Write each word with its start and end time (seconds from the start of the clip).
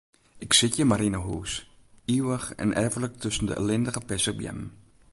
Ik 0.45 0.53
sit 0.59 0.75
hjir 0.77 0.87
mar 0.91 1.03
yn 1.07 1.17
'e 1.17 1.21
hûs, 1.27 1.53
ivich 2.15 2.47
en 2.63 2.71
erflik 2.83 3.13
tusken 3.21 3.47
dy 3.47 3.55
ellindige 3.61 4.01
perzikbeammen. 4.09 4.69